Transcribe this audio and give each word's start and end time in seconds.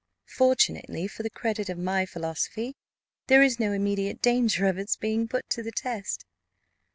"Fortunately, 0.35 1.07
for 1.07 1.21
the 1.21 1.29
credit 1.29 1.69
of 1.69 1.77
my 1.77 2.07
philosophy, 2.07 2.75
there 3.27 3.43
is 3.43 3.59
no 3.59 3.71
immediate 3.71 4.19
danger 4.19 4.65
of 4.67 4.79
its 4.79 4.95
being 4.95 5.27
put 5.27 5.47
to 5.51 5.61
the 5.61 5.71
test." 5.71 6.25